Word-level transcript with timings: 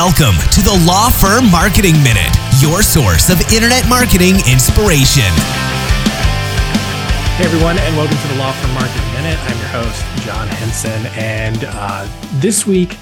Welcome 0.00 0.40
to 0.52 0.62
the 0.62 0.82
Law 0.86 1.10
Firm 1.10 1.50
Marketing 1.50 1.92
Minute, 2.02 2.34
your 2.58 2.80
source 2.80 3.28
of 3.28 3.38
internet 3.52 3.86
marketing 3.86 4.36
inspiration. 4.50 5.28
Hey 7.36 7.44
everyone, 7.44 7.76
and 7.76 7.94
welcome 7.98 8.16
to 8.16 8.28
the 8.28 8.36
Law 8.36 8.50
Firm 8.52 8.72
Marketing 8.72 9.12
Minute. 9.12 9.38
I'm 9.38 9.58
your 9.58 9.68
host, 9.68 10.02
John 10.24 10.48
Henson, 10.48 11.04
and 11.18 11.66
uh, 11.66 12.08
this 12.40 12.66
week 12.66 12.96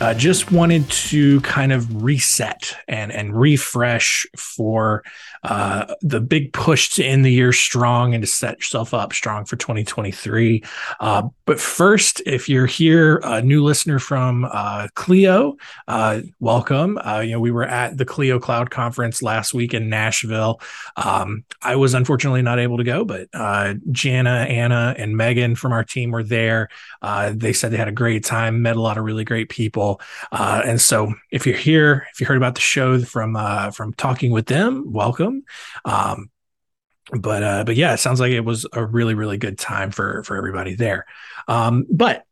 uh, 0.00 0.14
just 0.14 0.50
wanted 0.50 0.90
to 0.90 1.40
kind 1.42 1.70
of 1.70 2.02
reset 2.02 2.76
and 2.88 3.12
and 3.12 3.40
refresh 3.40 4.26
for 4.36 5.04
uh, 5.44 5.94
the 6.02 6.20
big 6.20 6.52
push 6.52 6.90
to 6.90 7.04
end 7.04 7.24
the 7.24 7.32
year 7.32 7.52
strong 7.52 8.14
and 8.14 8.22
to 8.22 8.26
set 8.26 8.58
yourself 8.58 8.94
up 8.94 9.12
strong 9.12 9.44
for 9.44 9.56
2023. 9.56 10.62
Uh, 11.00 11.28
but 11.46 11.58
first, 11.58 12.22
if 12.26 12.48
you're 12.48 12.66
here, 12.66 13.20
a 13.24 13.42
new 13.42 13.64
listener 13.64 13.98
from 13.98 14.48
uh, 14.50 14.86
Clio, 14.94 15.56
uh, 15.88 16.20
welcome. 16.38 16.96
Uh, 16.98 17.20
you 17.20 17.32
know, 17.32 17.40
we 17.40 17.50
were 17.50 17.64
at 17.64 17.96
the 17.96 18.04
Clio 18.04 18.38
Cloud 18.38 18.70
Conference 18.70 19.20
last 19.20 19.52
week 19.52 19.74
in 19.74 19.88
Nashville. 19.88 20.60
Um, 20.96 21.44
I 21.60 21.74
was 21.74 21.94
unfortunately 21.94 22.42
not 22.42 22.60
able 22.60 22.76
to 22.76 22.84
go, 22.84 23.04
but 23.04 23.28
Jana, 23.90 24.46
Anna, 24.48 24.94
and 24.96 25.16
Megan 25.16 25.56
from 25.56 25.72
our 25.72 25.84
team 25.84 26.12
were 26.12 26.22
there. 26.22 26.68
they 27.32 27.52
said 27.52 27.72
they 27.72 27.76
had 27.76 27.88
a 27.88 27.92
great 27.92 28.24
time, 28.24 28.62
met 28.62 28.76
a 28.76 28.80
lot 28.80 28.96
of 28.96 29.04
really 29.04 29.24
great 29.24 29.48
people. 29.48 30.00
And 30.30 30.80
so, 30.80 31.14
if 31.30 31.46
you're 31.46 31.56
here, 31.56 32.06
if 32.12 32.20
you 32.20 32.26
heard 32.26 32.36
about 32.36 32.54
the 32.54 32.60
show 32.60 33.00
from 33.00 33.36
from 33.72 33.94
talking 33.94 34.30
with 34.30 34.46
them, 34.46 34.92
welcome. 34.92 35.31
Um, 35.84 36.30
but 37.10 37.42
uh, 37.42 37.64
but 37.64 37.76
yeah, 37.76 37.94
it 37.94 37.98
sounds 37.98 38.20
like 38.20 38.32
it 38.32 38.40
was 38.44 38.66
a 38.72 38.84
really 38.84 39.14
really 39.14 39.36
good 39.36 39.58
time 39.58 39.90
for 39.90 40.22
for 40.24 40.36
everybody 40.36 40.74
there. 40.74 41.06
Um, 41.48 41.86
but 41.90 42.24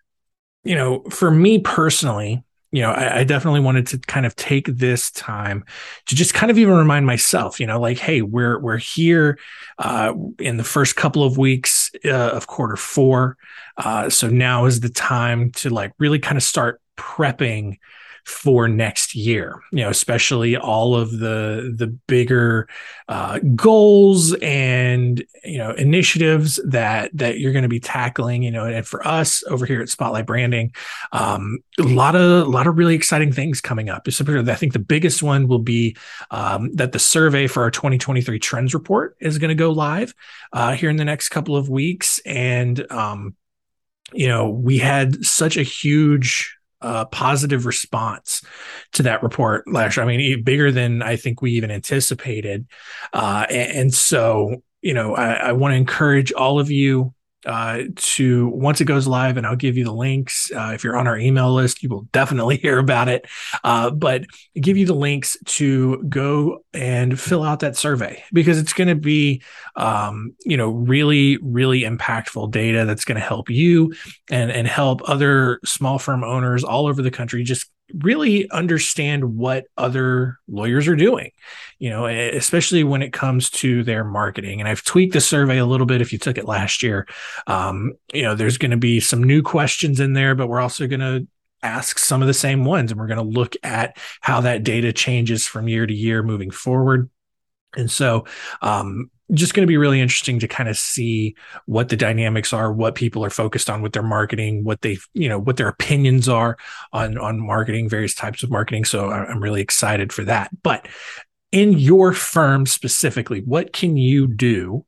you 0.64 0.74
know, 0.74 1.02
for 1.10 1.30
me 1.30 1.58
personally, 1.58 2.44
you 2.72 2.82
know, 2.82 2.90
I, 2.90 3.20
I, 3.20 3.24
definitely 3.24 3.60
wanted 3.60 3.86
to 3.88 3.98
kind 3.98 4.26
of 4.26 4.36
take 4.36 4.66
this 4.66 5.10
time 5.10 5.64
to 6.06 6.14
just 6.14 6.34
kind 6.34 6.50
of 6.50 6.58
even 6.58 6.74
remind 6.74 7.04
myself, 7.04 7.58
you 7.58 7.66
know, 7.66 7.80
like, 7.80 7.98
hey, 7.98 8.22
we're 8.22 8.58
we're 8.60 8.76
here 8.76 9.38
uh, 9.78 10.14
in 10.38 10.56
the 10.56 10.64
first 10.64 10.96
couple 10.96 11.24
of 11.24 11.36
weeks 11.36 11.90
uh, 12.04 12.10
of 12.10 12.46
quarter 12.46 12.76
four, 12.76 13.36
uh, 13.76 14.08
so 14.08 14.28
now 14.28 14.66
is 14.66 14.80
the 14.80 14.88
time 14.88 15.50
to 15.52 15.70
like 15.70 15.92
really 15.98 16.18
kind 16.18 16.36
of 16.36 16.42
start 16.42 16.80
prepping 16.96 17.78
for 18.24 18.68
next 18.68 19.14
year 19.14 19.60
you 19.72 19.82
know 19.82 19.90
especially 19.90 20.56
all 20.56 20.94
of 20.94 21.18
the 21.18 21.74
the 21.76 21.86
bigger 21.86 22.68
uh, 23.08 23.38
goals 23.54 24.34
and 24.34 25.24
you 25.44 25.58
know 25.58 25.72
initiatives 25.72 26.60
that 26.64 27.10
that 27.14 27.38
you're 27.38 27.52
going 27.52 27.62
to 27.62 27.68
be 27.68 27.80
tackling 27.80 28.42
you 28.42 28.50
know 28.50 28.64
and 28.64 28.86
for 28.86 29.06
us 29.06 29.42
over 29.48 29.66
here 29.66 29.80
at 29.80 29.88
spotlight 29.88 30.26
branding 30.26 30.72
um, 31.12 31.58
a 31.78 31.82
lot 31.82 32.14
of 32.14 32.46
a 32.46 32.50
lot 32.50 32.66
of 32.66 32.76
really 32.76 32.94
exciting 32.94 33.32
things 33.32 33.60
coming 33.60 33.88
up. 33.88 34.06
I 34.06 34.54
think 34.54 34.72
the 34.72 34.78
biggest 34.78 35.22
one 35.22 35.48
will 35.48 35.58
be 35.58 35.96
um, 36.30 36.72
that 36.74 36.92
the 36.92 36.98
survey 36.98 37.46
for 37.46 37.62
our 37.62 37.70
2023 37.70 38.38
trends 38.38 38.74
report 38.74 39.16
is 39.20 39.38
going 39.38 39.48
to 39.48 39.54
go 39.54 39.70
live 39.70 40.14
uh, 40.52 40.72
here 40.72 40.90
in 40.90 40.96
the 40.96 41.04
next 41.04 41.30
couple 41.30 41.56
of 41.56 41.68
weeks. 41.68 42.20
And 42.24 42.90
um, 42.90 43.36
you 44.12 44.28
know 44.28 44.48
we 44.48 44.78
had 44.78 45.24
such 45.24 45.56
a 45.56 45.62
huge 45.62 46.56
uh, 46.82 47.04
positive 47.06 47.66
response 47.66 48.42
to 48.92 49.02
that 49.04 49.22
report 49.22 49.66
last 49.68 49.96
year. 49.96 50.04
I 50.04 50.16
mean, 50.16 50.42
bigger 50.42 50.72
than 50.72 51.02
I 51.02 51.16
think 51.16 51.42
we 51.42 51.52
even 51.52 51.70
anticipated. 51.70 52.66
Uh, 53.12 53.46
and, 53.48 53.72
and, 53.78 53.94
so, 53.94 54.62
you 54.80 54.94
know, 54.94 55.14
I, 55.14 55.32
I 55.32 55.52
want 55.52 55.72
to 55.72 55.76
encourage 55.76 56.32
all 56.32 56.58
of 56.58 56.70
you 56.70 57.14
uh, 57.46 57.82
to 57.96 58.48
once 58.48 58.80
it 58.80 58.84
goes 58.84 59.06
live, 59.06 59.36
and 59.36 59.46
I'll 59.46 59.56
give 59.56 59.76
you 59.76 59.84
the 59.84 59.92
links. 59.92 60.50
Uh, 60.54 60.72
if 60.74 60.84
you're 60.84 60.96
on 60.96 61.06
our 61.06 61.16
email 61.16 61.52
list, 61.52 61.82
you 61.82 61.88
will 61.88 62.02
definitely 62.12 62.56
hear 62.56 62.78
about 62.78 63.08
it. 63.08 63.26
Uh, 63.64 63.90
but 63.90 64.24
give 64.54 64.76
you 64.76 64.86
the 64.86 64.94
links 64.94 65.36
to 65.46 66.02
go 66.04 66.64
and 66.72 67.18
fill 67.18 67.42
out 67.42 67.60
that 67.60 67.76
survey 67.76 68.22
because 68.32 68.58
it's 68.58 68.72
going 68.72 68.88
to 68.88 68.94
be, 68.94 69.42
um, 69.76 70.34
you 70.44 70.56
know, 70.56 70.70
really, 70.70 71.38
really 71.38 71.82
impactful 71.82 72.50
data 72.50 72.84
that's 72.84 73.04
going 73.04 73.18
to 73.18 73.26
help 73.26 73.50
you 73.50 73.94
and 74.30 74.50
and 74.50 74.66
help 74.66 75.00
other 75.08 75.60
small 75.64 75.98
firm 75.98 76.24
owners 76.24 76.64
all 76.64 76.86
over 76.86 77.02
the 77.02 77.10
country 77.10 77.42
just 77.42 77.70
really 77.98 78.50
understand 78.50 79.36
what 79.36 79.64
other 79.76 80.38
lawyers 80.48 80.88
are 80.88 80.96
doing, 80.96 81.30
you 81.78 81.90
know, 81.90 82.06
especially 82.06 82.84
when 82.84 83.02
it 83.02 83.12
comes 83.12 83.50
to 83.50 83.82
their 83.84 84.04
marketing. 84.04 84.60
And 84.60 84.68
I've 84.68 84.84
tweaked 84.84 85.12
the 85.12 85.20
survey 85.20 85.58
a 85.58 85.66
little 85.66 85.86
bit 85.86 86.00
if 86.00 86.12
you 86.12 86.18
took 86.18 86.38
it 86.38 86.46
last 86.46 86.82
year. 86.82 87.06
Um, 87.46 87.92
you 88.12 88.22
know, 88.22 88.34
there's 88.34 88.58
going 88.58 88.70
to 88.70 88.76
be 88.76 89.00
some 89.00 89.22
new 89.22 89.42
questions 89.42 90.00
in 90.00 90.12
there, 90.12 90.34
but 90.34 90.48
we're 90.48 90.60
also 90.60 90.86
going 90.86 91.00
to 91.00 91.26
ask 91.62 91.98
some 91.98 92.22
of 92.22 92.28
the 92.28 92.34
same 92.34 92.64
ones 92.64 92.90
and 92.90 92.98
we're 92.98 93.06
going 93.06 93.18
to 93.18 93.38
look 93.38 93.54
at 93.62 93.96
how 94.20 94.40
that 94.40 94.64
data 94.64 94.92
changes 94.92 95.46
from 95.46 95.68
year 95.68 95.86
to 95.86 95.94
year 95.94 96.22
moving 96.22 96.50
forward. 96.50 97.10
And 97.76 97.90
so, 97.90 98.26
um, 98.62 99.10
just 99.32 99.54
going 99.54 99.62
to 99.62 99.70
be 99.70 99.76
really 99.76 100.00
interesting 100.00 100.38
to 100.40 100.48
kind 100.48 100.68
of 100.68 100.76
see 100.76 101.34
what 101.66 101.88
the 101.88 101.96
dynamics 101.96 102.52
are, 102.52 102.72
what 102.72 102.94
people 102.94 103.24
are 103.24 103.30
focused 103.30 103.70
on 103.70 103.82
with 103.82 103.92
their 103.92 104.02
marketing, 104.02 104.64
what 104.64 104.80
they, 104.82 104.98
you 105.14 105.28
know, 105.28 105.38
what 105.38 105.56
their 105.56 105.68
opinions 105.68 106.28
are 106.28 106.56
on 106.92 107.18
on 107.18 107.40
marketing, 107.40 107.88
various 107.88 108.14
types 108.14 108.42
of 108.42 108.50
marketing. 108.50 108.84
So 108.84 109.10
I'm 109.10 109.42
really 109.42 109.60
excited 109.60 110.12
for 110.12 110.24
that. 110.24 110.50
But 110.62 110.88
in 111.52 111.72
your 111.74 112.12
firm 112.12 112.66
specifically, 112.66 113.40
what 113.40 113.72
can 113.72 113.96
you 113.96 114.26
do? 114.26 114.84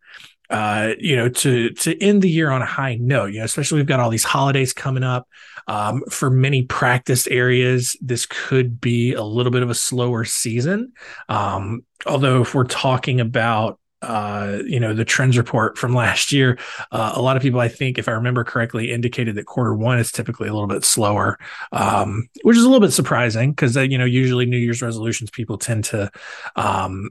Uh, 0.51 0.93
you 0.99 1.17
know, 1.17 1.29
to 1.31 1.71
to 1.71 2.01
end 2.03 2.21
the 2.21 2.31
year 2.31 2.51
on 2.51 2.61
a 2.61 2.67
high 2.67 2.97
note, 2.97 3.33
you 3.33 3.39
know, 3.39 3.45
especially 3.45 3.79
we've 3.79 3.87
got 3.87 4.01
all 4.01 4.11
these 4.11 4.25
holidays 4.25 4.73
coming 4.73 5.03
up. 5.03 5.27
Um, 5.69 6.03
for 6.11 6.29
many 6.29 6.63
practice 6.63 7.27
areas, 7.29 7.97
this 8.01 8.27
could 8.27 8.81
be 8.81 9.15
a 9.15 9.23
little 9.23 9.53
bit 9.53 9.63
of 9.63 9.71
a 9.71 9.75
slower 9.75 10.25
season. 10.25 10.93
Um, 11.29 11.87
although, 12.05 12.43
if 12.43 12.55
we're 12.55 12.65
talking 12.65 13.21
about 13.21 13.79
uh, 14.03 14.59
you 14.67 14.81
know, 14.81 14.93
the 14.93 15.05
trends 15.05 15.39
report 15.39 15.79
from 15.79 15.95
last 16.05 16.33
year, 16.33 16.59
uh, 16.91 17.13
a 17.15 17.23
lot 17.23 17.37
of 17.37 17.43
people, 17.43 17.61
I 17.61 17.69
think, 17.69 17.99
if 17.99 18.09
I 18.09 18.13
remember 18.13 18.45
correctly, 18.45 18.91
indicated 18.91 19.37
that 19.37 19.47
quarter 19.47 19.75
one 19.75 19.99
is 19.99 20.13
typically 20.13 20.49
a 20.49 20.53
little 20.53 20.69
bit 20.69 20.85
slower, 20.85 21.39
um, 21.73 22.29
which 22.43 22.57
is 22.57 22.65
a 22.65 22.67
little 22.67 22.81
bit 22.81 22.93
surprising 22.93 23.53
because, 23.53 23.77
uh, 23.77 23.83
you 23.83 23.99
know, 23.99 24.05
usually 24.05 24.47
New 24.47 24.59
Year's 24.59 24.83
resolutions 24.83 25.31
people 25.31 25.59
tend 25.59 25.85
to, 25.85 26.11
um, 26.57 27.11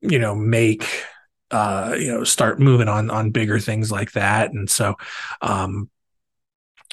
you 0.00 0.18
know, 0.18 0.34
make, 0.34 0.88
uh, 1.50 1.94
you 1.98 2.08
know, 2.08 2.24
start 2.24 2.58
moving 2.58 2.88
on 2.88 3.10
on 3.10 3.30
bigger 3.30 3.60
things 3.60 3.92
like 3.92 4.12
that, 4.12 4.52
and 4.52 4.68
so, 4.68 4.94
um, 5.42 5.88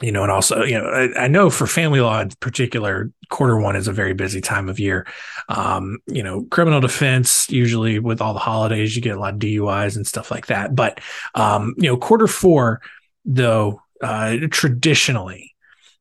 you 0.01 0.12
know, 0.12 0.23
and 0.23 0.31
also, 0.31 0.63
you 0.63 0.78
know, 0.78 0.85
I, 0.85 1.25
I, 1.25 1.28
know 1.28 1.50
for 1.50 1.67
family 1.67 2.01
law 2.01 2.19
in 2.22 2.29
particular, 2.39 3.12
quarter 3.29 3.59
one 3.59 3.75
is 3.75 3.88
a 3.88 3.94
very 3.94 4.13
busy 4.13 4.41
time 4.41 4.67
of 4.67 4.79
year. 4.79 5.06
Um, 5.50 6.00
you 6.07 6.23
know, 6.23 6.44
criminal 6.45 6.81
defense, 6.81 7.50
usually 7.50 8.00
with 8.00 8.22
all 8.22 8.34
the 8.34 8.40
holidays, 8.40 8.95
you 8.95 9.01
get 9.01 9.16
a 9.16 9.19
lot 9.19 9.35
of 9.35 9.40
DUIs 9.40 9.95
and 9.95 10.07
stuff 10.07 10.31
like 10.31 10.47
that. 10.47 10.75
But, 10.75 11.00
um, 11.35 11.75
you 11.78 11.90
know, 11.90 11.97
quarter 11.97 12.28
four, 12.28 12.81
though, 13.25 13.81
uh, 14.01 14.38
traditionally, 14.50 15.56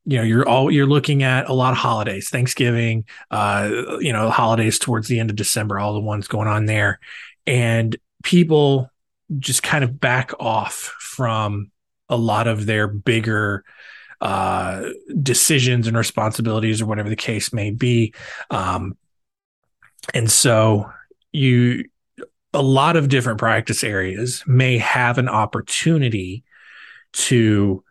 you 0.06 0.16
know, 0.16 0.24
you're 0.24 0.48
all, 0.48 0.70
you're 0.70 0.86
looking 0.86 1.22
at 1.22 1.48
a 1.48 1.52
lot 1.52 1.72
of 1.72 1.78
holidays, 1.78 2.30
Thanksgiving, 2.30 3.04
uh, 3.30 3.70
you 4.00 4.12
know, 4.12 4.30
holidays 4.30 4.78
towards 4.78 5.08
the 5.08 5.20
end 5.20 5.30
of 5.30 5.36
December, 5.36 5.78
all 5.78 5.92
the 5.92 6.00
ones 6.00 6.26
going 6.26 6.48
on 6.48 6.64
there. 6.64 7.00
And 7.46 7.94
people 8.24 8.90
just 9.38 9.62
kind 9.62 9.84
of 9.84 10.00
back 10.00 10.32
off 10.40 10.94
from 10.98 11.70
a 12.10 12.16
lot 12.16 12.46
of 12.46 12.66
their 12.66 12.86
bigger, 12.86 13.64
uh, 14.20 14.90
decisions 15.22 15.86
and 15.86 15.96
responsibilities 15.96 16.82
or 16.82 16.86
whatever 16.86 17.08
the 17.08 17.16
case 17.16 17.52
may 17.52 17.70
be. 17.70 18.12
Um, 18.50 18.98
and 20.12 20.30
so 20.30 20.90
you, 21.32 21.84
a 22.52 22.62
lot 22.62 22.96
of 22.96 23.08
different 23.08 23.38
practice 23.38 23.82
areas 23.82 24.44
may 24.46 24.76
have 24.78 25.16
an 25.18 25.28
opportunity 25.28 26.44
to 27.12 27.82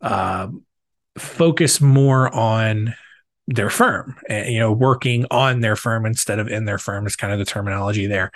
uh, 0.00 0.48
focus 1.18 1.80
more 1.80 2.34
on 2.34 2.94
their 3.48 3.70
firm 3.70 4.16
and 4.28 4.52
you 4.52 4.58
know 4.58 4.72
working 4.72 5.24
on 5.30 5.60
their 5.60 5.76
firm 5.76 6.04
instead 6.04 6.40
of 6.40 6.48
in 6.48 6.64
their 6.64 6.78
firm 6.78 7.06
is 7.06 7.14
kind 7.14 7.32
of 7.32 7.38
the 7.38 7.44
terminology 7.44 8.06
there 8.06 8.32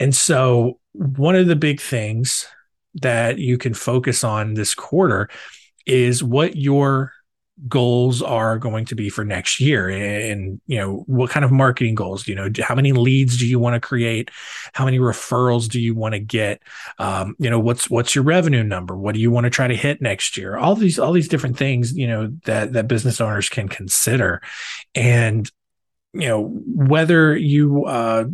and 0.00 0.14
so 0.14 0.78
one 0.92 1.36
of 1.36 1.46
the 1.46 1.56
big 1.56 1.82
things 1.82 2.46
that 2.96 3.38
you 3.38 3.58
can 3.58 3.74
focus 3.74 4.24
on 4.24 4.54
this 4.54 4.74
quarter 4.74 5.28
is 5.86 6.22
what 6.22 6.56
your 6.56 7.12
goals 7.68 8.20
are 8.20 8.58
going 8.58 8.84
to 8.84 8.96
be 8.96 9.08
for 9.08 9.24
next 9.24 9.60
year. 9.60 9.88
And 9.88 10.60
you 10.66 10.78
know 10.78 11.04
what 11.06 11.30
kind 11.30 11.44
of 11.44 11.52
marketing 11.52 11.94
goals 11.94 12.26
you 12.26 12.34
know 12.34 12.50
how 12.62 12.74
many 12.74 12.92
leads 12.92 13.38
do 13.38 13.46
you 13.46 13.58
want 13.58 13.74
to 13.74 13.86
create? 13.86 14.30
How 14.72 14.84
many 14.84 14.98
referrals 14.98 15.68
do 15.68 15.80
you 15.80 15.94
want 15.94 16.14
to 16.14 16.18
get? 16.18 16.62
Um, 16.98 17.36
you 17.38 17.50
know 17.50 17.60
what's 17.60 17.88
what's 17.88 18.14
your 18.14 18.24
revenue 18.24 18.64
number? 18.64 18.96
What 18.96 19.14
do 19.14 19.20
you 19.20 19.30
want 19.30 19.44
to 19.44 19.50
try 19.50 19.68
to 19.68 19.76
hit 19.76 20.02
next 20.02 20.36
year? 20.36 20.56
All 20.56 20.74
these 20.74 20.98
all 20.98 21.12
these 21.12 21.28
different 21.28 21.56
things 21.56 21.96
you 21.96 22.08
know 22.08 22.28
that 22.44 22.72
that 22.72 22.88
business 22.88 23.20
owners 23.20 23.48
can 23.48 23.68
consider. 23.68 24.42
And 24.94 25.50
you 26.12 26.28
know 26.28 26.42
whether 26.66 27.36
you 27.36 27.84
uh, 27.84 28.24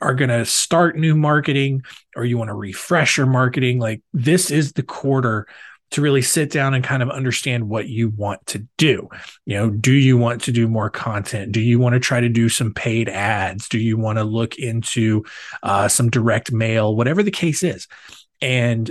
are 0.00 0.14
going 0.14 0.30
to 0.30 0.44
start 0.44 0.96
new 0.96 1.14
marketing 1.14 1.82
or 2.16 2.24
you 2.24 2.38
want 2.38 2.48
to 2.48 2.54
refresh 2.54 3.16
your 3.16 3.26
marketing 3.26 3.78
like 3.78 4.02
this 4.12 4.50
is 4.50 4.72
the 4.72 4.82
quarter 4.82 5.46
to 5.90 6.02
really 6.02 6.22
sit 6.22 6.50
down 6.50 6.74
and 6.74 6.84
kind 6.84 7.02
of 7.02 7.08
understand 7.08 7.68
what 7.68 7.88
you 7.88 8.10
want 8.10 8.44
to 8.46 8.66
do. 8.76 9.08
You 9.46 9.56
know, 9.56 9.70
do 9.70 9.92
you 9.92 10.18
want 10.18 10.42
to 10.42 10.52
do 10.52 10.68
more 10.68 10.90
content? 10.90 11.52
Do 11.52 11.60
you 11.60 11.78
want 11.78 11.94
to 11.94 12.00
try 12.00 12.20
to 12.20 12.28
do 12.28 12.48
some 12.48 12.74
paid 12.74 13.08
ads? 13.08 13.68
Do 13.68 13.78
you 13.78 13.96
want 13.96 14.18
to 14.18 14.24
look 14.24 14.56
into 14.58 15.24
uh, 15.62 15.88
some 15.88 16.10
direct 16.10 16.52
mail? 16.52 16.94
Whatever 16.94 17.22
the 17.22 17.30
case 17.30 17.62
is, 17.62 17.88
and 18.42 18.90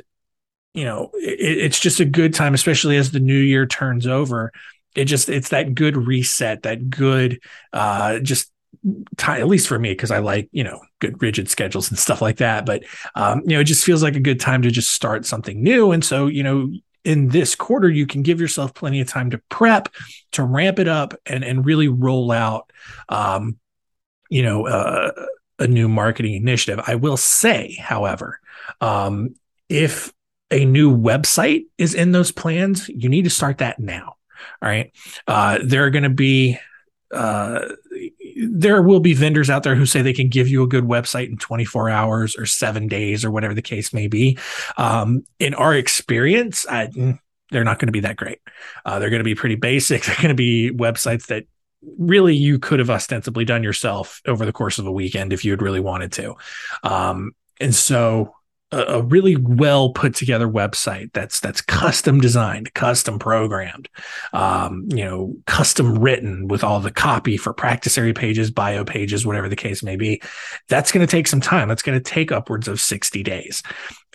you 0.73 0.85
know, 0.85 1.11
it, 1.15 1.57
it's 1.59 1.79
just 1.79 1.99
a 1.99 2.05
good 2.05 2.33
time, 2.33 2.53
especially 2.53 2.97
as 2.97 3.11
the 3.11 3.19
new 3.19 3.39
year 3.39 3.65
turns 3.67 4.07
over. 4.07 4.51
It 4.95 5.05
just 5.05 5.29
it's 5.29 5.49
that 5.49 5.75
good 5.75 5.95
reset, 5.95 6.63
that 6.63 6.89
good 6.89 7.39
uh, 7.73 8.19
just 8.19 8.51
time, 9.17 9.41
at 9.41 9.47
least 9.47 9.67
for 9.67 9.79
me, 9.79 9.91
because 9.91 10.11
I 10.11 10.19
like, 10.19 10.49
you 10.51 10.63
know, 10.63 10.79
good 10.99 11.21
rigid 11.21 11.49
schedules 11.49 11.89
and 11.89 11.99
stuff 11.99 12.21
like 12.21 12.37
that. 12.37 12.65
But, 12.65 12.83
um, 13.15 13.41
you 13.45 13.55
know, 13.55 13.59
it 13.59 13.65
just 13.65 13.83
feels 13.83 14.03
like 14.03 14.15
a 14.15 14.21
good 14.21 14.39
time 14.39 14.61
to 14.63 14.71
just 14.71 14.89
start 14.89 15.25
something 15.25 15.61
new. 15.61 15.91
And 15.91 16.03
so, 16.03 16.27
you 16.27 16.43
know, 16.43 16.71
in 17.03 17.29
this 17.29 17.55
quarter, 17.55 17.89
you 17.89 18.05
can 18.05 18.21
give 18.21 18.41
yourself 18.41 18.73
plenty 18.73 18.99
of 18.99 19.07
time 19.07 19.29
to 19.29 19.37
prep, 19.49 19.89
to 20.33 20.43
ramp 20.43 20.79
it 20.79 20.87
up 20.87 21.13
and, 21.25 21.43
and 21.43 21.65
really 21.65 21.87
roll 21.87 22.31
out, 22.31 22.71
um, 23.09 23.57
you 24.29 24.43
know, 24.43 24.67
uh, 24.67 25.11
a 25.59 25.67
new 25.67 25.87
marketing 25.87 26.35
initiative. 26.35 26.83
I 26.85 26.95
will 26.95 27.17
say, 27.17 27.77
however, 27.79 28.39
um, 28.81 29.35
if 29.69 30.13
a 30.51 30.65
new 30.65 30.95
website 30.95 31.65
is 31.77 31.93
in 31.93 32.11
those 32.11 32.31
plans, 32.31 32.89
you 32.89 33.09
need 33.09 33.23
to 33.23 33.29
start 33.29 33.59
that 33.59 33.79
now. 33.79 34.15
All 34.61 34.69
right. 34.69 34.91
Uh, 35.27 35.59
there 35.63 35.85
are 35.85 35.89
going 35.89 36.03
to 36.03 36.09
be 36.09 36.57
uh, 37.11 37.61
there 38.49 38.81
will 38.81 38.99
be 38.99 39.13
vendors 39.13 39.49
out 39.49 39.63
there 39.63 39.75
who 39.75 39.85
say 39.85 40.01
they 40.01 40.13
can 40.13 40.29
give 40.29 40.47
you 40.47 40.63
a 40.63 40.67
good 40.67 40.83
website 40.83 41.29
in 41.29 41.37
24 41.37 41.89
hours 41.89 42.35
or 42.35 42.45
seven 42.45 42.87
days 42.87 43.25
or 43.25 43.31
whatever 43.31 43.53
the 43.53 43.61
case 43.61 43.93
may 43.93 44.07
be. 44.07 44.37
Um, 44.77 45.25
in 45.39 45.53
our 45.53 45.73
experience, 45.73 46.65
I, 46.67 46.87
mm, 46.87 47.19
they're 47.51 47.63
not 47.63 47.79
going 47.79 47.87
to 47.87 47.93
be 47.93 48.01
that 48.01 48.17
great. 48.17 48.39
Uh, 48.85 48.99
they're 48.99 49.09
going 49.09 49.21
to 49.21 49.25
be 49.25 49.35
pretty 49.35 49.55
basic. 49.55 50.03
They're 50.05 50.15
going 50.17 50.27
to 50.29 50.35
be 50.35 50.71
websites 50.71 51.27
that 51.27 51.45
really 51.97 52.35
you 52.35 52.59
could 52.59 52.79
have 52.79 52.89
ostensibly 52.89 53.45
done 53.45 53.63
yourself 53.63 54.21
over 54.25 54.45
the 54.45 54.51
course 54.51 54.79
of 54.79 54.87
a 54.87 54.91
weekend 54.91 55.31
if 55.31 55.45
you 55.45 55.51
had 55.51 55.61
really 55.61 55.79
wanted 55.79 56.11
to. 56.13 56.35
Um, 56.83 57.33
and 57.59 57.73
so 57.73 58.33
a, 58.71 58.81
a 58.81 59.01
really 59.01 59.35
well 59.35 59.91
put 59.91 60.13
together 60.15 60.47
website 60.47 61.11
that's 61.13 61.39
that's 61.39 61.61
custom 61.61 62.19
designed, 62.19 62.73
custom 62.73 63.19
programmed, 63.19 63.89
um, 64.33 64.87
you 64.89 65.03
know, 65.03 65.35
custom 65.45 65.99
written 65.99 66.47
with 66.47 66.63
all 66.63 66.79
the 66.79 66.91
copy 66.91 67.37
for 67.37 67.53
practice 67.53 67.97
area 67.97 68.13
pages, 68.13 68.51
bio 68.51 68.83
pages, 68.83 69.25
whatever 69.25 69.47
the 69.49 69.55
case 69.55 69.83
may 69.83 69.95
be. 69.95 70.21
That's 70.67 70.91
going 70.91 71.05
to 71.05 71.11
take 71.11 71.27
some 71.27 71.41
time. 71.41 71.67
That's 71.67 71.83
going 71.83 71.97
to 71.97 72.03
take 72.03 72.31
upwards 72.31 72.67
of 72.67 72.81
60 72.81 73.23
days. 73.23 73.63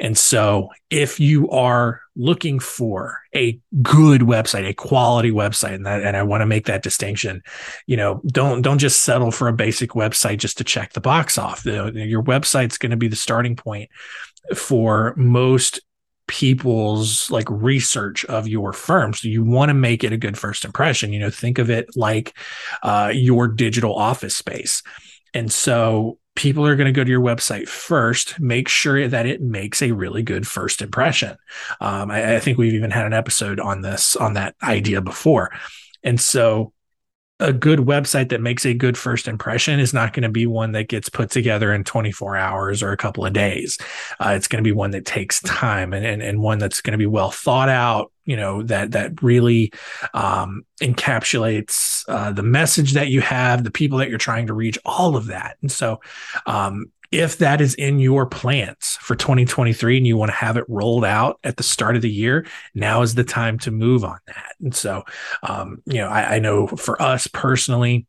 And 0.01 0.17
so 0.17 0.71
if 0.91 1.21
you 1.21 1.49
are 1.51 2.01
looking 2.17 2.59
for 2.59 3.21
a 3.35 3.61
good 3.83 4.23
website, 4.23 4.69
a 4.69 4.75
quality 4.75 5.31
website, 5.31 5.75
and 5.75 5.87
that, 5.87 6.03
and 6.03 6.17
I 6.17 6.23
want 6.23 6.41
to 6.41 6.47
make 6.47 6.67
that 6.67 6.83
distinction, 6.83 7.43
you 7.87 7.97
know, 7.97 8.21
don't, 8.27 8.63
don't 8.63 8.79
just 8.79 9.05
settle 9.05 9.31
for 9.31 9.49
a 9.49 9.53
basic 9.53 9.91
website 9.91 10.39
just 10.39 10.59
to 10.59 10.65
check 10.65 10.93
the 10.93 11.01
box 11.01 11.39
off. 11.39 11.63
The, 11.63 11.93
your 11.95 12.23
website's 12.23 12.79
going 12.79 12.91
to 12.91 12.97
be 12.97 13.09
the 13.09 13.17
starting 13.17 13.55
point 13.57 13.91
for 14.55 15.15
most 15.17 15.81
people's 16.27 17.31
like 17.31 17.49
research 17.51 18.25
of 18.27 18.49
your 18.49 18.73
firm. 18.73 19.13
So 19.13 19.29
you 19.29 19.45
want 19.45 19.69
to 19.69 19.75
make 19.75 20.05
it 20.05 20.13
a 20.13 20.17
good 20.17 20.39
first 20.39 20.65
impression. 20.65 21.13
You 21.13 21.21
know, 21.21 21.31
think 21.31 21.59
of 21.59 21.69
it 21.69 21.91
like 21.97 22.37
uh, 22.83 23.13
your 23.15 23.49
digital 23.49 23.95
office 23.95 24.37
space. 24.37 24.83
And 25.35 25.53
so 25.53 26.19
people 26.35 26.67
are 26.67 26.77
going 26.77 26.87
to 26.87 26.93
go 26.93 27.05
to 27.05 27.11
your 27.11 27.21
website 27.21 27.69
first. 27.69 28.41
Make 28.41 28.69
sure 28.69 29.07
that 29.07 29.27
it 29.27 29.43
makes 29.43 29.83
a 29.83 29.93
really 29.93 30.23
good 30.23 30.47
first 30.47 30.81
impression. 30.83 31.37
Um, 31.81 32.11
I, 32.11 32.37
I 32.37 32.41
think 32.41 32.59
we've 32.59 32.75
even 32.75 32.91
had 32.91 33.07
an 33.07 33.13
episode 33.13 33.61
on 33.61 33.83
this, 33.83 34.17
on 34.17 34.35
that 34.35 34.55
idea 34.63 35.01
before. 35.01 35.51
And 36.03 36.21
so 36.21 36.73
a 37.43 37.53
good 37.53 37.81
website 37.81 38.29
that 38.29 38.41
makes 38.41 38.65
a 38.65 38.73
good 38.73 38.97
first 38.97 39.27
impression 39.27 39.81
is 39.81 39.93
not 39.93 40.13
going 40.13 40.23
to 40.23 40.29
be 40.29 40.47
one 40.47 40.73
that 40.73 40.89
gets 40.89 41.09
put 41.09 41.31
together 41.31 41.75
in 41.75 41.83
24 41.83 42.37
hours 42.37 42.83
or 42.83 42.93
a 42.93 42.97
couple 42.97 43.27
of 43.27 43.33
days. 43.33 43.79
Uh, 44.21 44.35
it's 44.37 44.49
going 44.49 44.63
to 44.63 44.69
be 44.69 44.73
one 44.73 44.93
that 44.93 45.05
takes 45.05 45.41
time 45.43 45.93
and, 45.93 46.07
and, 46.07 46.23
and 46.23 46.41
one 46.41 46.59
that's 46.59 46.81
going 46.81 46.93
to 46.93 46.99
be 46.99 47.07
well 47.07 47.31
thought 47.31 47.69
out, 47.69 48.13
you 48.25 48.37
know, 48.37 48.63
that, 48.63 48.93
that 48.93 49.23
really 49.23 49.73
um, 50.15 50.63
encapsulates 50.81 51.73
uh, 52.09 52.33
the 52.33 52.43
message 52.43 52.93
that 52.93 53.09
you 53.09 53.21
have, 53.21 53.65
the 53.65 53.71
people 53.71 53.99
that 53.99 54.09
you're 54.09 54.19
trying 54.19 54.47
to 54.47 54.55
reach, 54.55 54.79
all 54.85 55.17
of 55.17 55.27
that. 55.27 55.57
And 55.63 55.71
so, 55.71 56.01
um, 56.47 56.93
if 57.13 57.37
that 57.39 57.61
is 57.61 57.75
in 57.75 57.99
your 57.99 58.25
plans 58.25 58.97
for 59.03 59.15
2023 59.15 59.99
and 59.99 60.07
you 60.07 60.17
want 60.17 60.31
to 60.31 60.37
have 60.37 60.57
it 60.57 60.65
rolled 60.67 61.05
out 61.05 61.39
at 61.45 61.59
the 61.59 61.63
start 61.63 61.95
of 61.95 62.01
the 62.01 62.11
year, 62.11 62.47
now 62.75 63.03
is 63.03 63.15
the 63.15 63.23
time 63.23 63.59
to 63.59 63.71
move 63.71 64.03
on 64.03 64.19
that. 64.27 64.55
And 64.61 64.75
so, 64.75 65.03
um, 65.43 65.83
you 65.85 65.99
know, 65.99 66.09
I, 66.09 66.37
I 66.37 66.39
know 66.39 66.67
for 66.67 67.01
us 67.01 67.27
personally, 67.27 68.07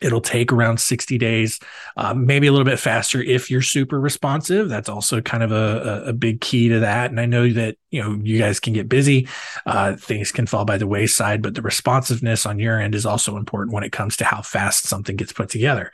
It'll 0.00 0.20
take 0.20 0.52
around 0.52 0.78
60 0.78 1.16
days, 1.16 1.58
um, 1.96 2.26
maybe 2.26 2.46
a 2.46 2.52
little 2.52 2.66
bit 2.66 2.78
faster 2.78 3.22
if 3.22 3.50
you're 3.50 3.62
super 3.62 3.98
responsive. 3.98 4.68
That's 4.68 4.90
also 4.90 5.22
kind 5.22 5.42
of 5.42 5.52
a, 5.52 6.04
a, 6.08 6.12
big 6.12 6.42
key 6.42 6.68
to 6.68 6.80
that. 6.80 7.10
And 7.10 7.18
I 7.18 7.24
know 7.24 7.50
that, 7.50 7.76
you 7.90 8.02
know, 8.02 8.18
you 8.22 8.38
guys 8.38 8.60
can 8.60 8.74
get 8.74 8.90
busy. 8.90 9.26
Uh, 9.64 9.96
things 9.96 10.32
can 10.32 10.46
fall 10.46 10.66
by 10.66 10.76
the 10.76 10.86
wayside, 10.86 11.40
but 11.40 11.54
the 11.54 11.62
responsiveness 11.62 12.44
on 12.44 12.58
your 12.58 12.78
end 12.78 12.94
is 12.94 13.06
also 13.06 13.38
important 13.38 13.72
when 13.72 13.84
it 13.84 13.92
comes 13.92 14.18
to 14.18 14.24
how 14.24 14.42
fast 14.42 14.84
something 14.84 15.16
gets 15.16 15.32
put 15.32 15.48
together. 15.48 15.90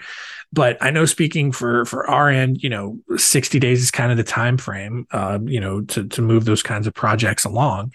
But 0.53 0.79
I 0.81 0.91
know 0.91 1.07
speaking 1.07 1.53
for, 1.53 1.85
for 1.85 2.09
our 2.11 2.29
end, 2.29 2.63
you 2.63 2.69
know, 2.71 2.99
60 3.17 3.59
days 3.61 3.83
is 3.83 3.91
kind 3.91 4.11
of 4.11 4.17
the 4.17 4.25
time 4.25 4.59
frame, 4.59 5.07
uh, 5.13 5.39
you 5.45 5.61
know, 5.61 5.81
to, 5.83 6.09
to 6.09 6.23
move 6.23 6.45
those 6.45 6.63
kinds 6.63 6.87
of 6.87 6.95
projects 6.95 7.45
along. 7.45 7.95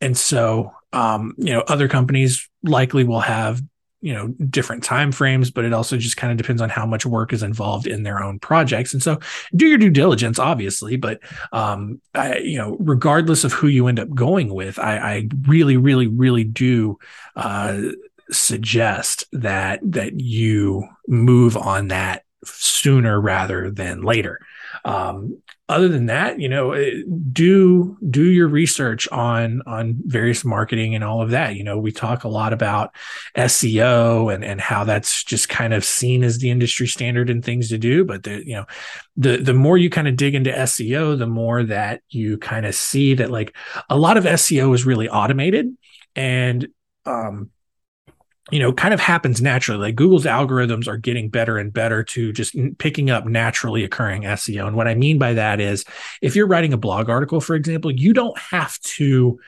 And 0.00 0.16
so, 0.16 0.72
um, 0.92 1.34
you 1.36 1.52
know, 1.52 1.60
other 1.66 1.88
companies 1.88 2.48
likely 2.62 3.04
will 3.04 3.20
have 3.20 3.60
you 4.00 4.12
know 4.14 4.28
different 4.28 4.82
time 4.82 5.12
frames 5.12 5.50
but 5.50 5.64
it 5.64 5.72
also 5.72 5.96
just 5.96 6.16
kind 6.16 6.30
of 6.30 6.38
depends 6.38 6.62
on 6.62 6.68
how 6.68 6.86
much 6.86 7.04
work 7.04 7.32
is 7.32 7.42
involved 7.42 7.86
in 7.86 8.02
their 8.02 8.22
own 8.22 8.38
projects. 8.38 8.92
And 8.92 9.02
so 9.02 9.18
do 9.54 9.66
your 9.66 9.78
due 9.78 9.90
diligence 9.90 10.38
obviously 10.38 10.96
but 10.96 11.20
um 11.52 12.00
I, 12.14 12.38
you 12.38 12.58
know 12.58 12.76
regardless 12.80 13.44
of 13.44 13.52
who 13.52 13.66
you 13.66 13.86
end 13.86 14.00
up 14.00 14.10
going 14.14 14.52
with 14.52 14.78
i 14.78 14.96
i 14.96 15.28
really 15.46 15.76
really 15.76 16.06
really 16.06 16.44
do 16.44 16.98
uh 17.36 17.80
suggest 18.30 19.24
that 19.32 19.80
that 19.82 20.20
you 20.20 20.88
move 21.06 21.56
on 21.56 21.88
that 21.88 22.24
sooner 22.44 23.20
rather 23.20 23.70
than 23.70 24.02
later. 24.02 24.40
Um, 24.84 25.42
other 25.70 25.88
than 25.88 26.06
that, 26.06 26.40
you 26.40 26.48
know, 26.48 26.72
eh, 26.72 27.02
do 27.32 27.96
do 28.10 28.24
your 28.24 28.48
research 28.48 29.08
on 29.08 29.62
on 29.66 29.96
various 30.04 30.44
marketing 30.44 30.94
and 30.94 31.04
all 31.04 31.22
of 31.22 31.30
that. 31.30 31.56
You 31.56 31.64
know, 31.64 31.78
we 31.78 31.92
talk 31.92 32.24
a 32.24 32.28
lot 32.28 32.52
about 32.52 32.94
SEO 33.36 34.34
and 34.34 34.44
and 34.44 34.60
how 34.60 34.84
that's 34.84 35.22
just 35.22 35.48
kind 35.48 35.72
of 35.72 35.84
seen 35.84 36.24
as 36.24 36.38
the 36.38 36.50
industry 36.50 36.86
standard 36.86 37.30
and 37.30 37.44
things 37.44 37.68
to 37.68 37.78
do. 37.78 38.04
But 38.04 38.24
the 38.24 38.42
you 38.44 38.54
know, 38.54 38.66
the 39.16 39.36
the 39.36 39.54
more 39.54 39.78
you 39.78 39.88
kind 39.88 40.08
of 40.08 40.16
dig 40.16 40.34
into 40.34 40.50
SEO, 40.50 41.18
the 41.18 41.26
more 41.26 41.62
that 41.62 42.02
you 42.10 42.36
kind 42.38 42.66
of 42.66 42.74
see 42.74 43.14
that 43.14 43.30
like 43.30 43.56
a 43.88 43.96
lot 43.96 44.16
of 44.16 44.24
SEO 44.24 44.74
is 44.74 44.84
really 44.84 45.08
automated 45.08 45.68
and 46.16 46.66
um 47.06 47.50
you 48.50 48.58
know, 48.58 48.72
kind 48.72 48.92
of 48.92 49.00
happens 49.00 49.40
naturally. 49.40 49.80
Like 49.80 49.96
Google's 49.96 50.24
algorithms 50.24 50.88
are 50.88 50.96
getting 50.96 51.28
better 51.28 51.58
and 51.58 51.72
better 51.72 52.02
to 52.04 52.32
just 52.32 52.56
picking 52.78 53.10
up 53.10 53.26
naturally 53.26 53.84
occurring 53.84 54.22
SEO. 54.22 54.66
And 54.66 54.76
what 54.76 54.88
I 54.88 54.94
mean 54.94 55.18
by 55.18 55.34
that 55.34 55.60
is 55.60 55.84
if 56.20 56.34
you're 56.34 56.46
writing 56.46 56.72
a 56.72 56.78
blog 56.78 57.08
article, 57.08 57.40
for 57.40 57.54
example, 57.54 57.90
you 57.90 58.12
don't 58.12 58.38
have 58.38 58.78
to, 58.80 59.38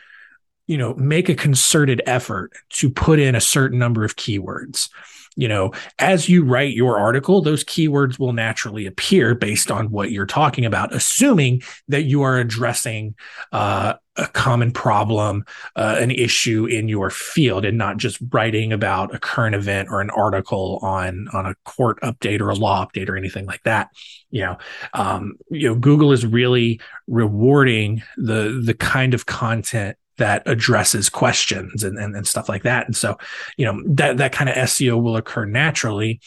you 0.67 0.79
know, 0.79 0.95
make 0.95 1.29
a 1.29 1.35
concerted 1.35 2.03
effort 2.07 2.53
to 2.71 2.91
put 2.91 3.19
in 3.19 3.35
a 3.35 3.41
certain 3.41 3.79
number 3.79 4.05
of 4.05 4.17
keywords 4.17 4.89
you 5.37 5.49
know, 5.49 5.73
as 5.99 6.29
you 6.29 6.45
write 6.45 6.75
your 6.75 6.99
article, 6.99 7.41
those 7.41 7.65
keywords 7.65 8.19
will 8.19 8.33
naturally 8.33 8.87
appear 8.87 9.35
based 9.35 9.71
on 9.71 9.91
what 9.91 10.11
you're 10.11 10.27
talking 10.27 10.65
about, 10.65 10.95
assuming 10.95 11.63
that 11.89 12.03
you 12.03 12.23
are 12.23 12.39
addressing 12.39 13.15
uh, 13.53 13.95
a 14.17 14.27
common 14.29 14.73
problem, 14.73 15.45
uh, 15.77 15.97
an 15.99 16.11
issue 16.11 16.67
in 16.67 16.87
your 16.87 17.09
field, 17.09 17.65
and 17.65 17.79
not 17.79 17.97
just 17.97 18.19
writing 18.31 18.73
about 18.73 19.15
a 19.15 19.19
current 19.19 19.55
event 19.55 19.89
or 19.91 20.01
an 20.03 20.11
article 20.11 20.79
on 20.83 21.29
on 21.33 21.47
a 21.47 21.55
court 21.65 21.99
update 22.03 22.41
or 22.41 22.51
a 22.51 22.55
law 22.55 22.87
update 22.87 23.09
or 23.09 23.17
anything 23.17 23.47
like 23.47 23.63
that. 23.63 23.89
You 24.31 24.43
know, 24.43 24.59
um, 24.93 25.35
you 25.51 25.69
know, 25.69 25.75
Google 25.75 26.13
is 26.13 26.27
really 26.27 26.81
rewarding 27.07 28.03
the 28.19 28.61
the 28.63 28.75
kind 28.75 29.15
of 29.15 29.25
content 29.25 29.97
that 30.19 30.43
addresses 30.47 31.09
questions 31.09 31.85
and, 31.85 31.99
and, 31.99 32.15
and 32.15 32.27
stuff 32.27 32.49
like 32.49 32.63
that. 32.63 32.87
And 32.87 32.97
so, 32.97 33.17
you 33.57 33.65
know, 33.65 33.83
that, 33.87 34.19
that 34.19 34.33
kind 34.33 34.51
of 34.51 34.57
SEO 34.57 35.03
will 35.03 35.17
occur 35.17 35.45
naturally. 35.45 36.21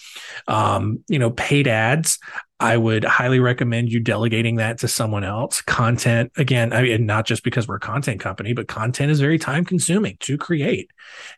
Um, 0.48 1.04
you 1.08 1.20
know, 1.20 1.32
paid 1.32 1.68
ads, 1.68 2.18
I 2.60 2.78
would 2.78 3.04
highly 3.04 3.40
recommend 3.40 3.92
you 3.92 4.00
delegating 4.00 4.56
that 4.56 4.80
to 4.80 4.88
someone 4.88 5.24
else. 5.24 5.62
Content, 5.62 6.32
again, 6.38 6.72
I 6.72 6.82
mean, 6.84 7.06
not 7.06 7.26
just 7.26 7.44
because 7.44 7.68
we're 7.68 7.76
a 7.76 7.82
content 7.82 8.22
company, 8.22 8.54
but 8.54 8.68
content 8.68 9.12
is 9.12 9.20
very 9.20 9.38
time 9.38 9.66
consuming 9.66 10.18
to 10.22 10.38
create. 10.38 10.90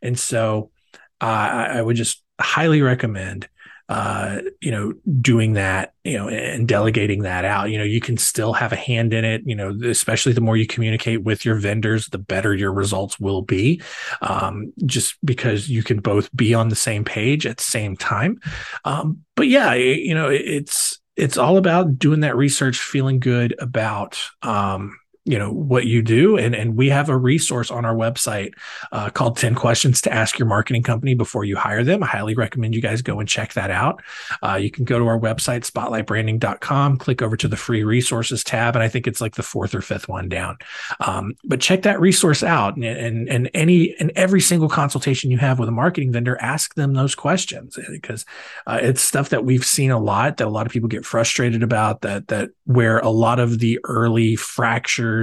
And 0.02 0.18
so 0.18 0.72
uh, 1.20 1.26
I, 1.26 1.66
I 1.78 1.82
would 1.82 1.96
just 1.96 2.24
highly 2.40 2.82
recommend 2.82 3.50
uh, 3.90 4.42
you 4.62 4.72
know, 4.72 4.94
doing 5.22 5.54
that, 5.54 5.94
you 6.04 6.18
know, 6.18 6.28
and 6.28 6.68
delegating 6.68 7.24
that 7.24 7.46
out. 7.46 7.70
You 7.70 7.78
know, 7.78 7.84
you 7.84 8.02
can 8.02 8.18
still 8.18 8.54
have 8.54 8.74
a 8.74 8.78
hand 8.78 9.14
in 9.14 9.24
it. 9.24 9.44
You 9.46 9.56
know, 9.56 9.78
especially 9.86 10.34
the 10.34 10.42
more 10.42 10.58
you 10.58 10.68
communicate 10.68 11.24
with 11.24 11.46
your 11.46 11.56
vendors, 11.56 12.08
the 12.08 12.18
better 12.18 12.54
your 12.54 12.74
results 12.74 13.20
will 13.20 13.42
be. 13.42 13.82
Um, 14.22 14.74
just 14.86 15.16
because 15.24 15.70
you 15.70 15.84
can 15.84 16.00
both 16.00 16.34
be 16.36 16.54
on 16.54 16.70
the 16.70 16.76
same 16.76 17.04
page 17.04 17.46
at 17.46 17.58
the 17.58 17.64
same 17.64 17.96
time. 17.96 18.40
Um, 18.84 19.24
but 19.36 19.48
yeah, 19.48 19.74
you 19.74 20.14
know, 20.14 20.30
it's 20.30 21.00
it's 21.16 21.38
all 21.38 21.58
about 21.58 21.98
doing 21.98 22.20
that 22.22 22.38
research, 22.38 22.80
feeling 22.80 23.20
good 23.20 23.56
about 23.60 24.20
um, 24.44 25.00
you 25.28 25.38
know 25.38 25.52
what 25.52 25.86
you 25.86 26.02
do. 26.02 26.38
And 26.38 26.56
and 26.56 26.78
we 26.78 26.90
have 26.90 27.10
a 27.10 27.18
resource 27.18 27.70
on 27.70 27.84
our 27.84 27.94
website 27.94 28.54
uh, 28.94 29.10
called 29.10 29.38
10 29.38 29.56
questions 29.56 30.02
to 30.02 30.14
ask 30.14 30.40
your 30.40 30.48
marketing 30.48 30.84
company 30.84 31.16
before 31.16 31.44
you 31.44 31.58
hire 31.58 31.84
them. 31.84 32.02
I 32.02 32.08
highly 32.08 32.34
recommend 32.34 32.74
you 32.74 32.82
guys 32.82 33.02
go 33.02 33.20
and 33.20 33.28
check 33.28 33.54
that 33.54 33.70
out. 33.70 34.02
Uh, 34.42 34.56
you 34.56 34.72
can 34.72 34.86
go 34.86 34.98
to 34.98 35.06
our 35.06 35.20
website 35.20 35.70
spotlightbranding.com 35.70 36.98
click 36.98 37.22
over 37.22 37.36
to 37.36 37.48
the 37.48 37.58
free 37.58 37.84
resources 37.84 38.44
tab 38.44 38.76
and 38.76 38.84
i 38.84 38.88
think 38.88 39.08
it's 39.08 39.20
like 39.20 39.36
the 39.36 39.44
fourth 39.44 39.76
or 39.76 39.82
fifth 39.82 40.08
one 40.08 40.30
down. 40.30 40.58
Um, 41.02 41.36
but 41.44 41.60
check 41.60 41.82
that 41.82 42.00
resource 42.00 42.42
out 42.42 42.78
and, 42.78 42.86
and 42.86 43.28
and 43.28 43.50
any 43.54 43.96
and 44.00 44.12
every 44.16 44.40
single 44.40 44.70
consultation 44.70 45.30
you 45.30 45.40
have 45.40 45.60
with 45.60 45.68
a 45.68 45.74
marketing 45.74 46.14
vendor 46.14 46.38
ask 46.40 46.76
them 46.76 46.94
those 46.94 47.16
questions 47.16 47.78
because 47.90 48.26
uh, 48.66 48.80
it's 48.82 49.02
stuff 49.02 49.30
that 49.30 49.44
we've 49.44 49.66
seen 49.66 49.92
a 49.92 50.00
lot 50.00 50.38
that 50.38 50.48
a 50.48 50.50
lot 50.50 50.66
of 50.66 50.72
people 50.72 50.88
get 50.88 51.06
frustrated 51.06 51.64
about 51.64 52.02
that 52.02 52.30
that 52.30 52.50
where 52.64 53.00
a 53.00 53.10
lot 53.10 53.40
of 53.40 53.60
the 53.60 53.78
early 53.84 54.38
fractures 54.38 55.17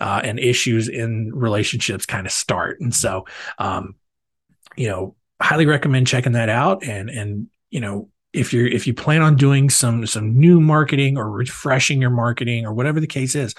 uh, 0.00 0.20
and 0.24 0.38
issues 0.38 0.88
in 0.88 1.30
relationships 1.34 2.06
kind 2.06 2.26
of 2.26 2.32
start. 2.32 2.80
And 2.80 2.94
so, 2.94 3.26
um, 3.58 3.94
you 4.76 4.88
know, 4.88 5.16
highly 5.40 5.66
recommend 5.66 6.06
checking 6.06 6.32
that 6.32 6.48
out. 6.48 6.84
And 6.84 7.10
and 7.10 7.48
you 7.70 7.80
know, 7.80 8.08
if 8.34 8.52
you're 8.52 8.66
if 8.66 8.86
you 8.86 8.92
plan 8.92 9.22
on 9.22 9.36
doing 9.36 9.70
some 9.70 10.04
some 10.06 10.38
new 10.38 10.60
marketing 10.60 11.16
or 11.16 11.30
refreshing 11.30 12.00
your 12.00 12.10
marketing 12.10 12.66
or 12.66 12.74
whatever 12.74 13.00
the 13.00 13.06
case 13.06 13.34
is 13.34 13.54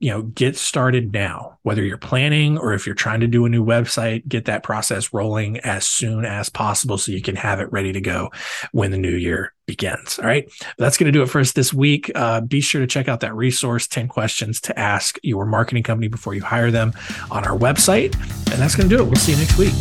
you 0.00 0.10
know 0.10 0.22
get 0.22 0.56
started 0.56 1.12
now 1.12 1.58
whether 1.62 1.84
you're 1.84 1.98
planning 1.98 2.58
or 2.58 2.72
if 2.72 2.86
you're 2.86 2.94
trying 2.94 3.20
to 3.20 3.26
do 3.26 3.44
a 3.44 3.48
new 3.48 3.64
website 3.64 4.26
get 4.26 4.46
that 4.46 4.62
process 4.62 5.12
rolling 5.12 5.58
as 5.58 5.86
soon 5.86 6.24
as 6.24 6.48
possible 6.48 6.98
so 6.98 7.12
you 7.12 7.22
can 7.22 7.36
have 7.36 7.60
it 7.60 7.70
ready 7.70 7.92
to 7.92 8.00
go 8.00 8.30
when 8.72 8.90
the 8.90 8.98
new 8.98 9.14
year 9.14 9.53
begins 9.66 10.18
all 10.18 10.26
right 10.26 10.50
that's 10.78 10.96
going 10.96 11.06
to 11.06 11.12
do 11.12 11.22
it 11.22 11.26
for 11.26 11.40
us 11.40 11.52
this 11.52 11.72
week 11.72 12.10
uh, 12.14 12.40
be 12.40 12.60
sure 12.60 12.80
to 12.80 12.86
check 12.86 13.08
out 13.08 13.20
that 13.20 13.34
resource 13.34 13.86
10 13.86 14.08
questions 14.08 14.60
to 14.60 14.78
ask 14.78 15.18
your 15.22 15.46
marketing 15.46 15.82
company 15.82 16.08
before 16.08 16.34
you 16.34 16.42
hire 16.42 16.70
them 16.70 16.92
on 17.30 17.44
our 17.44 17.56
website 17.56 18.14
and 18.52 18.60
that's 18.60 18.76
going 18.76 18.88
to 18.88 18.96
do 18.96 19.02
it 19.02 19.06
we'll 19.06 19.16
see 19.16 19.32
you 19.32 19.38
next 19.38 19.58
week 19.58 19.74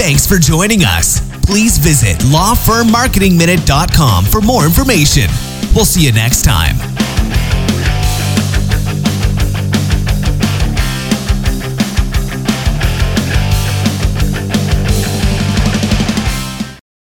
Thanks 0.00 0.26
for 0.26 0.38
joining 0.38 0.80
us. 0.82 1.20
Please 1.44 1.76
visit 1.76 2.16
lawfirmmarketingminute.com 2.32 4.24
for 4.24 4.40
more 4.40 4.64
information. 4.64 5.28
We'll 5.74 5.84
see 5.84 6.06
you 6.06 6.12
next 6.12 6.42
time. 6.42 6.89